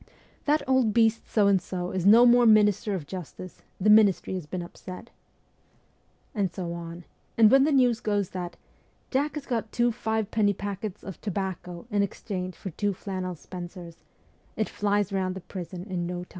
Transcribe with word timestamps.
'That 0.47 0.67
old 0.67 0.95
beast 0.95 1.29
So 1.29 1.45
and 1.45 1.61
So 1.61 1.91
is 1.91 2.07
no 2.07 2.25
more 2.25 2.47
minister 2.47 2.95
of 2.95 3.05
justice: 3.05 3.61
the 3.79 3.91
ministry 3.91 4.33
has 4.33 4.47
been 4.47 4.63
upset.' 4.63 5.11
And 6.33 6.51
so 6.51 6.73
on; 6.73 7.05
and 7.37 7.51
when 7.51 7.65
the 7.65 7.71
news 7.71 7.99
goes 7.99 8.31
that' 8.31 8.57
Jack 9.11 9.35
has 9.35 9.45
got 9.45 9.71
two 9.71 9.91
five 9.91 10.31
penny 10.31 10.53
packets 10.53 11.03
of 11.03 11.21
tobacco 11.21 11.85
in 11.91 12.01
exchange 12.01 12.55
for 12.55 12.71
two 12.71 12.93
flannel 12.93 13.35
spencers,' 13.35 14.01
it 14.55 14.69
flies 14.69 15.13
round 15.13 15.35
the 15.35 15.41
prison 15.41 15.85
in 15.87 16.07
no 16.07 16.23
time. 16.23 16.29